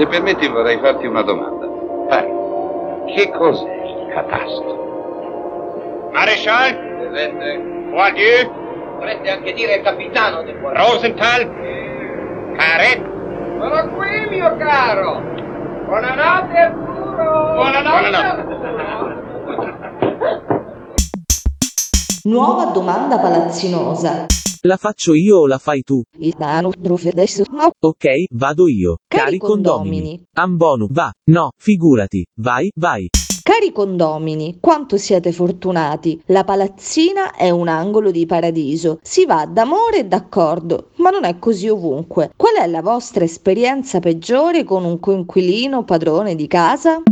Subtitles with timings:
[0.00, 1.66] Se permetti vorrei farti una domanda.
[2.08, 3.04] Parla.
[3.04, 6.08] Che cos'è il catasto?
[6.10, 7.58] Marescial, Presente?
[7.90, 8.50] Boidieu,
[8.94, 10.78] Dovreste anche dire capitano del cuore.
[10.78, 11.50] Rosenthal,
[12.56, 13.02] Caret.
[13.58, 15.20] Sono qui, mio caro.
[15.84, 17.52] Buonanotte, Arturo.
[17.56, 18.46] Buonanotte.
[22.24, 24.24] Nuova domanda palazzinosa.
[24.64, 26.02] La faccio io o la fai tu?
[26.18, 27.70] Il nano adesso no.
[27.80, 28.96] Ok, vado io.
[29.08, 30.22] Cari condomini.
[30.36, 31.10] Ambonu, va.
[31.30, 32.26] No, figurati.
[32.36, 33.08] Vai, vai.
[33.42, 36.20] Cari condomini, quanto siete fortunati!
[36.26, 38.98] La palazzina è un angolo di paradiso.
[39.00, 42.30] Si va d'amore e d'accordo, ma non è così ovunque.
[42.36, 47.02] Qual è la vostra esperienza peggiore con un coinquilino padrone di casa?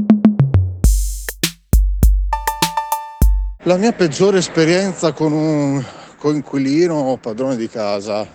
[3.65, 5.83] La mia peggiore esperienza con un
[6.19, 8.27] coinquilino o padrone di casa.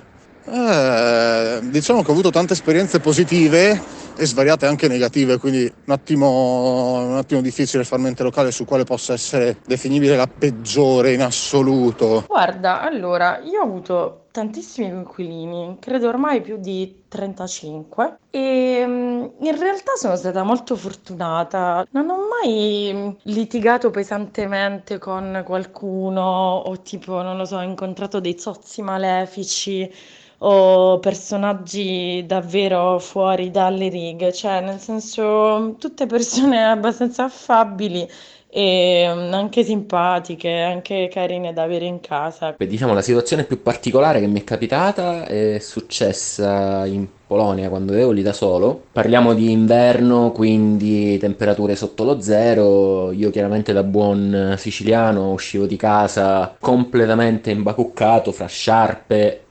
[0.46, 3.82] Eh, diciamo che ho avuto tante esperienze positive
[4.16, 8.84] e svariate anche negative, quindi un attimo, un attimo difficile far mente locale su quale
[8.84, 12.26] possa essere definibile la peggiore in assoluto.
[12.28, 19.58] Guarda, allora, io ho avuto tantissimi coinquilini, credo ormai più di 35 e mm, in
[19.60, 21.86] realtà sono stata molto fortunata.
[21.92, 26.22] Non ho mai mm, litigato pesantemente con qualcuno
[26.66, 29.90] o tipo, non lo so, ho incontrato dei zozzi malefici
[30.40, 38.08] o personaggi davvero fuori dalle righe, cioè nel senso tutte persone abbastanza affabili
[38.56, 42.54] e mm, anche simpatiche, anche carine da avere in casa.
[42.56, 47.94] Beh, diciamo la situazione più particolare che mi è capitata è successa in Polonia quando
[47.94, 48.84] ero lì da solo.
[48.92, 53.12] Parliamo di inverno, quindi temperature sotto lo zero.
[53.12, 59.43] Io chiaramente da buon siciliano uscivo di casa completamente imbacuccato fra sciarpe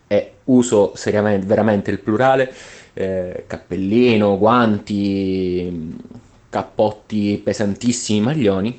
[0.44, 2.52] uso seriamente, veramente il plurale,
[2.94, 5.96] eh, cappellino, guanti,
[6.48, 8.78] cappotti pesantissimi, maglioni.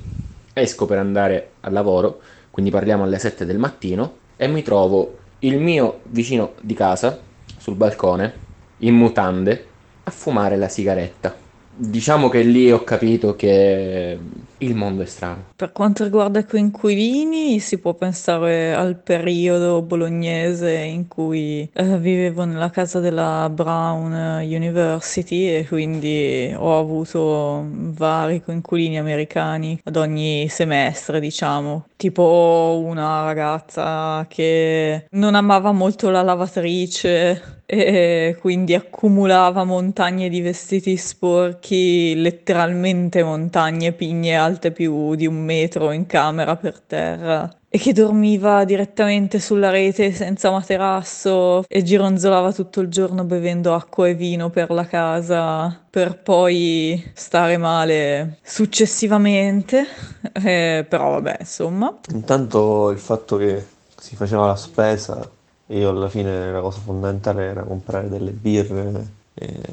[0.52, 2.20] Esco per andare al lavoro,
[2.50, 7.20] quindi parliamo alle 7 del mattino, e mi trovo il mio vicino di casa
[7.58, 8.42] sul balcone,
[8.78, 9.66] in mutande,
[10.04, 11.34] a fumare la sigaretta.
[11.76, 14.16] Diciamo che lì ho capito che
[14.64, 15.52] il mondo è strano.
[15.56, 22.44] Per quanto riguarda i coinquilini, si può pensare al periodo bolognese in cui eh, vivevo
[22.44, 31.20] nella casa della Brown University e quindi ho avuto vari coinquilini americani ad ogni semestre,
[31.20, 31.86] diciamo.
[31.96, 40.96] Tipo una ragazza che non amava molto la lavatrice e quindi accumulava montagne di vestiti
[40.96, 47.92] sporchi, letteralmente montagne pigne alte più di un metro in camera per terra e che
[47.92, 54.48] dormiva direttamente sulla rete senza materasso e gironzolava tutto il giorno bevendo acqua e vino
[54.48, 59.86] per la casa per poi stare male successivamente,
[60.34, 61.96] Eh, però vabbè insomma.
[62.12, 63.64] Intanto il fatto che
[63.96, 65.28] si faceva la spesa,
[65.66, 69.22] io alla fine la cosa fondamentale era comprare delle birre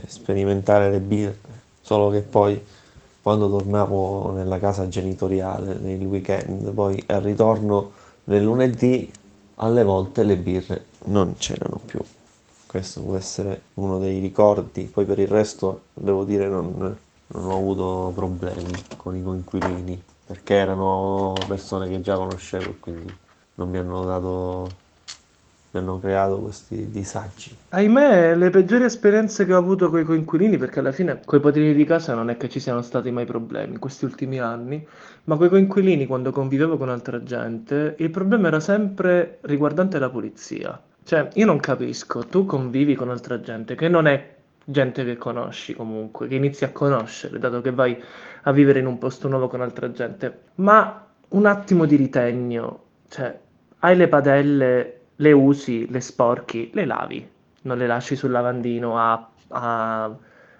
[0.07, 1.40] sperimentare le birre,
[1.81, 2.62] solo che poi
[3.22, 7.91] quando tornavo nella casa genitoriale nel weekend, poi al ritorno
[8.25, 9.12] nel lunedì,
[9.56, 12.00] alle volte le birre non c'erano più.
[12.66, 16.97] Questo può essere uno dei ricordi, poi per il resto devo dire non,
[17.28, 23.13] non ho avuto problemi con i coinquilini, perché erano persone che già conoscevo e quindi
[23.56, 24.69] non mi hanno dato,
[25.71, 27.55] mi hanno creato questi disagi.
[27.69, 31.73] Ahimè, le peggiori esperienze che ho avuto con i coinquilini, perché alla fine coi padrini
[31.73, 34.85] di casa non è che ci siano stati mai problemi in questi ultimi anni,
[35.25, 40.79] ma coi coinquilini quando convivevo con altra gente, il problema era sempre riguardante la pulizia.
[41.03, 45.73] Cioè, io non capisco, tu convivi con altra gente che non è gente che conosci
[45.73, 47.97] comunque, che inizi a conoscere, dato che vai
[48.43, 53.37] a vivere in un posto nuovo con altra gente, ma un attimo di ritegno, cioè,
[53.79, 57.29] hai le padelle, le usi, le sporchi, le lavi,
[57.64, 60.12] non le lasci sul lavandino a, a,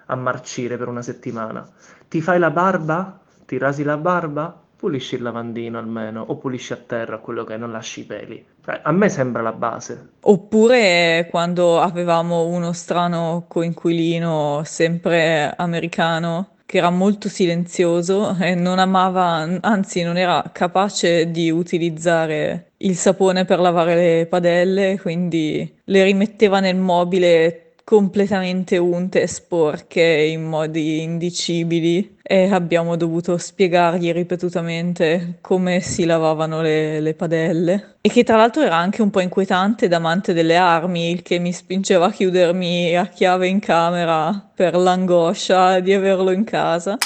[0.06, 1.68] a marcire per una settimana.
[2.08, 3.20] Ti fai la barba?
[3.44, 4.62] Ti rasi la barba?
[4.82, 8.44] pulisci il lavandino almeno, o pulisci a terra quello che è, non lasci i peli.
[8.64, 10.08] Cioè, a me sembra la base.
[10.22, 19.46] Oppure quando avevamo uno strano coinquilino, sempre americano, che era molto silenzioso e non amava,
[19.60, 26.60] anzi non era capace di utilizzare il sapone per lavare le padelle, quindi le rimetteva
[26.60, 35.80] nel mobile completamente unte e sporche in modi indicibili e abbiamo dovuto spiegargli ripetutamente come
[35.80, 39.96] si lavavano le, le padelle e che tra l'altro era anche un po' inquietante da
[39.96, 45.80] amante delle armi, il che mi spingeva a chiudermi a chiave in camera per l'angoscia
[45.80, 46.96] di averlo in casa.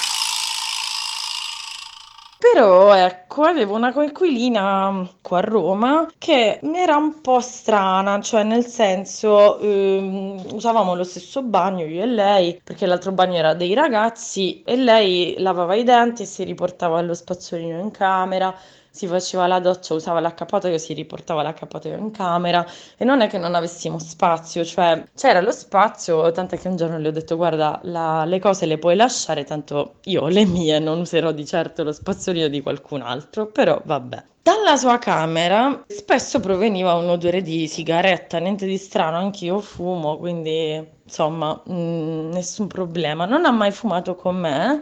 [2.57, 8.41] Però ecco, avevo una coinquilina mm, qua a Roma che era un po' strana, cioè
[8.43, 13.75] nel senso ehm, usavamo lo stesso bagno io e lei, perché l'altro bagno era dei
[13.75, 18.51] ragazzi e lei lavava i denti e si riportava lo spazzolino in camera
[18.97, 22.65] si faceva la doccia, usava l'accappatoio, si riportava l'accappatoio in camera
[22.97, 26.97] e non è che non avessimo spazio, cioè c'era lo spazio, tant'è che un giorno
[26.97, 30.99] le ho detto guarda la, le cose le puoi lasciare, tanto io le mie non
[30.99, 34.23] userò di certo lo spazzolino di qualcun altro, però vabbè.
[34.41, 40.95] Dalla sua camera spesso proveniva un odore di sigaretta, niente di strano, anch'io fumo, quindi
[41.03, 43.25] insomma mh, mm, nessun problema.
[43.25, 44.81] Non ha mai fumato con me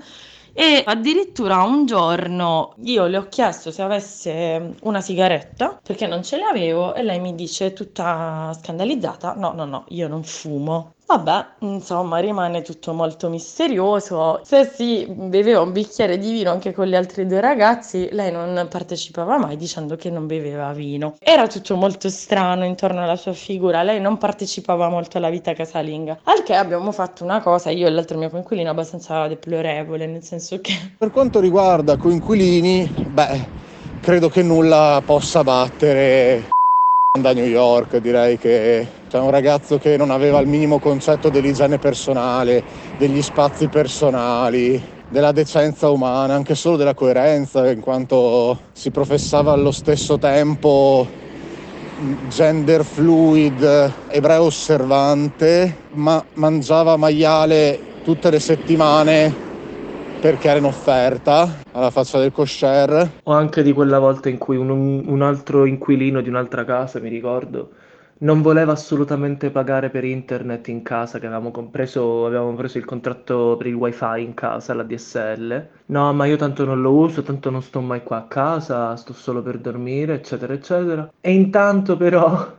[0.57, 6.37] e addirittura un giorno io le ho chiesto se avesse una sigaretta perché non ce
[6.37, 9.33] l'avevo e lei mi dice tutta scandalizzata.
[9.33, 14.41] No no no io non fumo Vabbè, insomma, rimane tutto molto misterioso.
[14.43, 18.67] Se si beveva un bicchiere di vino anche con gli altri due ragazzi, lei non
[18.69, 21.15] partecipava mai dicendo che non beveva vino.
[21.19, 26.21] Era tutto molto strano intorno alla sua figura, lei non partecipava molto alla vita casalinga.
[26.23, 30.59] Al che abbiamo fatto una cosa, io e l'altro mio coinquilino, abbastanza deplorevole, nel senso
[30.59, 30.73] che...
[30.97, 33.47] Per quanto riguarda coinquilini, beh,
[34.01, 36.53] credo che nulla possa battere
[37.21, 41.77] da New York, direi che c'è un ragazzo che non aveva il minimo concetto dell'igiene
[41.77, 42.63] personale,
[42.97, 49.71] degli spazi personali, della decenza umana, anche solo della coerenza, in quanto si professava allo
[49.71, 51.07] stesso tempo
[51.97, 59.44] gender fluid, ebreo osservante, ma mangiava maiale tutte le settimane
[60.25, 63.11] perché era in offerta alla faccia del kosher.
[63.25, 67.09] O anche di quella volta in cui un, un altro inquilino di un'altra casa, mi
[67.09, 67.73] ricordo,
[68.19, 73.55] non voleva assolutamente pagare per internet in casa che avevamo compreso, avevamo preso il contratto
[73.55, 75.67] per il wifi in casa, la DSL.
[75.85, 79.13] No, ma io tanto non lo uso, tanto non sto mai qua a casa, sto
[79.13, 81.07] solo per dormire, eccetera, eccetera.
[81.21, 82.51] E intanto però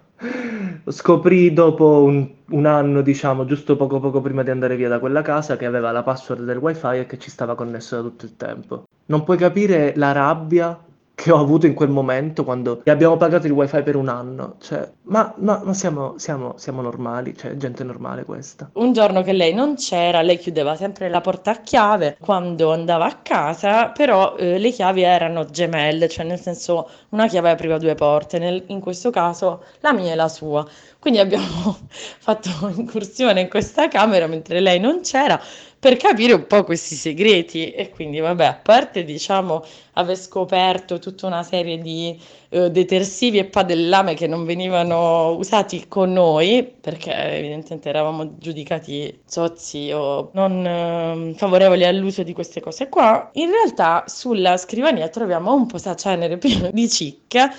[0.88, 5.20] Scoprì dopo un, un anno, diciamo, giusto poco poco prima di andare via da quella
[5.20, 8.36] casa, che aveva la password del wifi e che ci stava connesso da tutto il
[8.36, 8.84] tempo.
[9.06, 10.78] Non puoi capire la rabbia
[11.16, 14.56] che ho avuto in quel momento quando abbiamo pagato il wifi per un anno.
[14.60, 18.68] Cioè, ma, ma, ma siamo, siamo, siamo, normali, cioè, gente normale questa.
[18.74, 23.06] Un giorno che lei non c'era, lei chiudeva sempre la porta a chiave quando andava
[23.06, 27.94] a casa, però eh, le chiavi erano gemelle, cioè nel senso una chiave apriva due
[27.94, 30.66] porte, nel, in questo caso la mia e la sua.
[30.98, 31.78] Quindi abbiamo
[32.20, 35.40] fatto incursione in questa camera mentre lei non c'era
[35.78, 37.70] per capire un po' questi segreti.
[37.70, 39.64] E quindi vabbè, a parte diciamo
[39.94, 42.18] aver scoperto tutta una serie di
[42.50, 49.90] eh, detersivi e padellame che non venivano usati con noi perché evidentemente eravamo giudicati zozzi
[49.92, 55.66] o non eh, favorevoli all'uso di queste cose qua, in realtà sulla scrivania troviamo un
[55.66, 57.50] posacenere pieno di cicche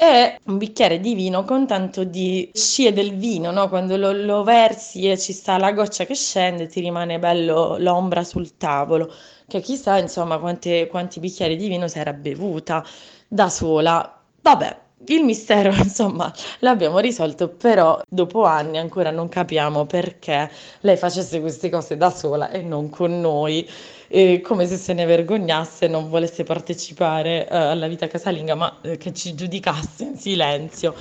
[0.00, 3.68] e un bicchiere di vino con tanto di scie del vino, no?
[3.68, 8.22] Quando lo, lo, versi e ci sta la goccia che scende, ti rimane bello l'ombra
[8.22, 9.12] sul tavolo,
[9.48, 12.84] che chissà, insomma, quante, quanti bicchieri di vino si era bevuta
[13.26, 14.22] da sola.
[14.40, 20.50] Vabbè, il mistero, insomma, l'abbiamo risolto, però dopo anni ancora non capiamo perché
[20.80, 23.68] lei facesse queste cose da sola e non con noi
[24.08, 28.96] eh, come se se ne vergognasse, non volesse partecipare eh, alla vita casalinga, ma eh,
[28.96, 30.94] che ci giudicasse in silenzio,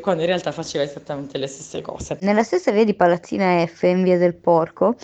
[0.00, 2.18] quando in realtà faceva esattamente le stesse cose.
[2.20, 4.94] Nella stessa via di Palazzina F, in via del Porco,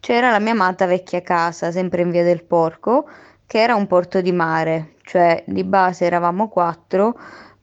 [0.00, 3.08] c'era la mia amata vecchia casa, sempre in via del Porco,
[3.46, 7.16] che era un porto di mare, cioè di base eravamo quattro,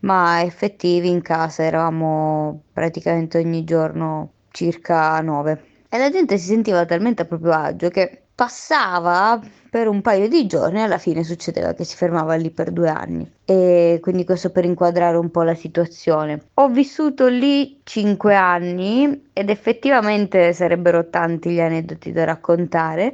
[0.05, 5.63] ma effettivi in casa eravamo praticamente ogni giorno circa nove.
[5.89, 10.45] E la gente si sentiva talmente a proprio agio che passava per un paio di
[10.45, 13.29] giorni e alla fine succedeva che si fermava lì per due anni.
[13.45, 16.41] E quindi questo per inquadrare un po' la situazione.
[16.55, 23.13] Ho vissuto lì cinque anni ed effettivamente sarebbero tanti gli aneddoti da raccontare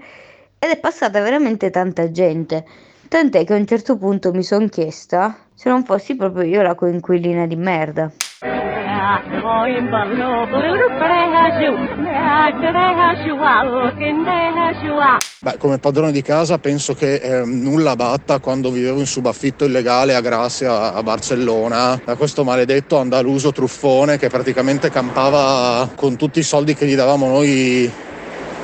[0.60, 2.66] ed è passata veramente tanta gente.
[3.08, 6.74] Tant'è che a un certo punto mi sono chiesta se non fossi proprio io la
[6.74, 8.12] coinquilina di merda.
[15.40, 20.16] Beh, come padrone di casa penso che eh, nulla batta quando vivevo in subaffitto illegale
[20.16, 26.44] a Gracia, a Barcellona, da questo maledetto andaluso truffone che praticamente campava con tutti i
[26.44, 27.92] soldi che gli davamo noi,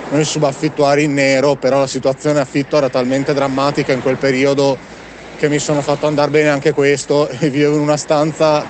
[0.10, 4.96] noi subaffittuari in nero, però la situazione affitto era talmente drammatica in quel periodo
[5.38, 8.66] che mi sono fatto andare bene anche questo e vivevo in una stanza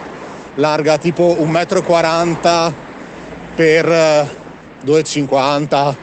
[0.56, 2.74] larga tipo 1,40 m
[3.56, 3.86] per
[4.86, 5.96] 2,50 m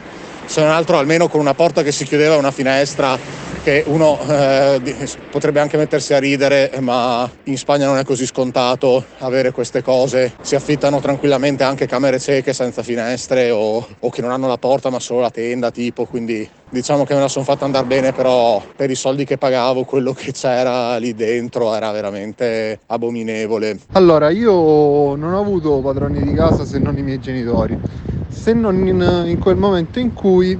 [0.45, 3.17] se non altro almeno con una porta che si chiudeva e una finestra
[3.65, 9.03] che uno eh, potrebbe anche mettersi a ridere, ma in Spagna non è così scontato
[9.17, 10.35] avere queste cose.
[10.41, 14.91] Si affittano tranquillamente anche camere cieche senza finestre o, o che non hanno la porta
[14.91, 18.61] ma solo la tenda, tipo, quindi diciamo che me la sono fatta andare bene, però
[18.75, 23.79] per i soldi che pagavo quello che c'era lì dentro era veramente abominevole.
[23.93, 27.79] Allora, io non ho avuto padroni di casa se non i miei genitori,
[28.27, 30.57] se non in, in quel momento in cui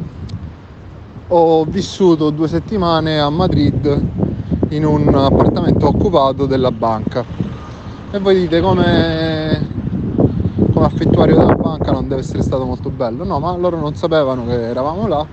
[1.27, 4.01] ho vissuto due settimane a Madrid
[4.69, 7.25] in un appartamento occupato della banca.
[8.09, 9.67] E voi dite come,
[10.71, 13.25] come affittuario della banca non deve essere stato molto bello.
[13.25, 15.27] No, ma loro non sapevano che eravamo là,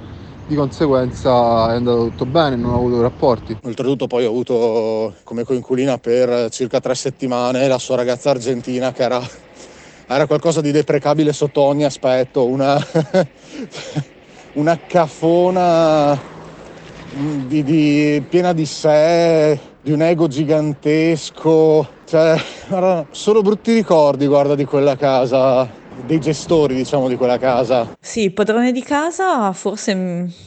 [0.46, 3.56] di conseguenza è andato tutto bene, non ho avuto rapporti.
[3.62, 9.02] Oltretutto poi ho avuto come coinquilina per circa tre settimane la sua ragazza argentina che
[9.02, 9.20] era,
[10.06, 12.78] era qualcosa di deprecabile sotto ogni aspetto, una...
[14.54, 16.18] una cafona
[17.46, 21.88] di, di, piena di sé, di un ego gigantesco.
[22.04, 27.88] Cioè, guarda, solo brutti ricordi, guarda, di quella casa dei gestori, diciamo, di quella casa.
[28.00, 29.92] Sì, padrone di casa, forse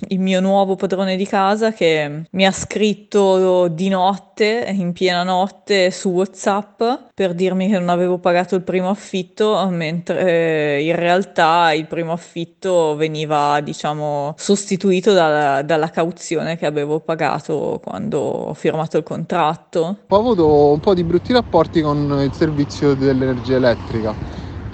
[0.07, 5.91] il mio nuovo padrone di casa che mi ha scritto di notte, in piena notte,
[5.91, 6.83] su WhatsApp
[7.13, 12.95] per dirmi che non avevo pagato il primo affitto, mentre in realtà il primo affitto
[12.95, 19.99] veniva, diciamo, sostituito dalla, dalla cauzione che avevo pagato quando ho firmato il contratto.
[20.07, 24.13] Ho avuto un po' di brutti rapporti con il servizio dell'energia elettrica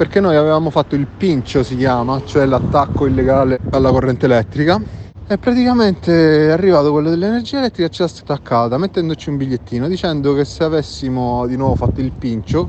[0.01, 4.81] perché noi avevamo fatto il pincio si chiama, cioè l'attacco illegale alla corrente elettrica
[5.27, 10.34] e praticamente è arrivato quello dell'energia elettrica e ce l'ha staccata mettendoci un bigliettino dicendo
[10.34, 12.67] che se avessimo di nuovo fatto il pincio,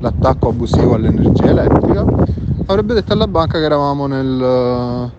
[0.00, 2.04] l'attacco abusivo all'energia elettrica,
[2.66, 5.12] avrebbe detto alla banca che eravamo nel,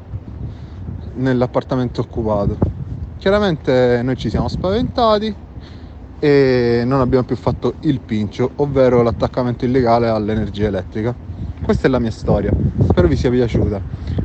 [1.14, 2.58] nell'appartamento occupato.
[3.18, 5.34] Chiaramente noi ci siamo spaventati
[6.20, 11.25] e non abbiamo più fatto il pincio, ovvero l'attaccamento illegale all'energia elettrica.
[11.66, 12.52] Questa è la mia storia,
[12.88, 13.82] spero vi sia piaciuta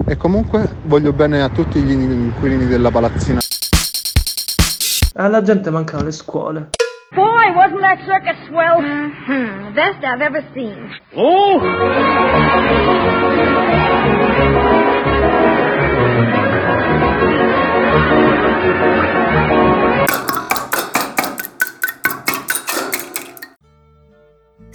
[0.06, 3.40] e comunque voglio bene a tutti gli inquilini della palazzina.
[5.14, 6.68] Alla gente mancano le scuole.
[7.14, 8.82] Boy, wasn't that circus swell?
[8.82, 9.72] Mm-hmm.
[9.72, 10.90] Best I've ever seen.
[11.14, 12.69] Oh!